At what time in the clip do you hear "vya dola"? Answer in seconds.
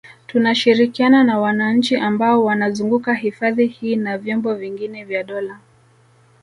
5.05-5.59